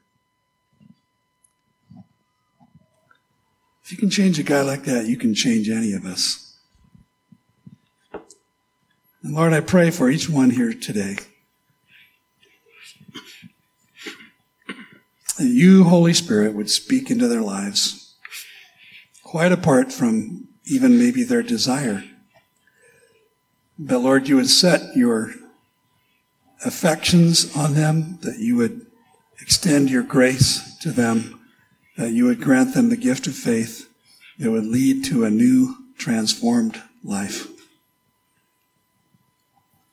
[3.85, 6.41] if you can change a guy like that, you can change any of us.
[9.23, 11.16] And Lord, I pray for each one here today.
[15.39, 18.16] That you, Holy Spirit, would speak into their lives,
[19.23, 22.05] quite apart from even maybe their desire.
[23.79, 25.33] But Lord, you would set your
[26.64, 28.87] affections on them, that you would
[29.41, 31.41] extend your grace to them,
[31.97, 33.89] that you would grant them the gift of faith
[34.39, 37.51] that would lead to a new, transformed life.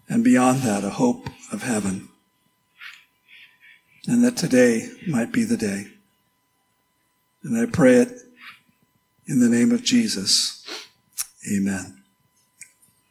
[0.09, 2.09] And beyond that, a hope of heaven.
[4.07, 5.87] And that today might be the day.
[7.43, 8.11] And I pray it
[9.27, 10.65] in the name of Jesus.
[11.49, 11.98] Amen.